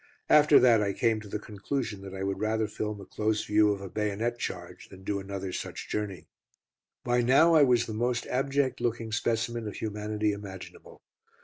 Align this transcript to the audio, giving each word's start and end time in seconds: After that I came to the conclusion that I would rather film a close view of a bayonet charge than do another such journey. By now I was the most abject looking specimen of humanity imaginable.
After 0.31 0.59
that 0.59 0.81
I 0.81 0.93
came 0.93 1.21
to 1.21 1.27
the 1.27 1.37
conclusion 1.37 2.01
that 2.01 2.15
I 2.15 2.23
would 2.23 2.39
rather 2.39 2.65
film 2.67 2.99
a 2.99 3.05
close 3.05 3.45
view 3.45 3.71
of 3.71 3.81
a 3.81 3.87
bayonet 3.87 4.39
charge 4.39 4.89
than 4.89 5.03
do 5.03 5.19
another 5.19 5.53
such 5.53 5.89
journey. 5.89 6.27
By 7.03 7.21
now 7.21 7.53
I 7.53 7.61
was 7.61 7.85
the 7.85 7.93
most 7.93 8.25
abject 8.25 8.81
looking 8.81 9.11
specimen 9.11 9.67
of 9.67 9.75
humanity 9.75 10.31
imaginable. 10.31 11.03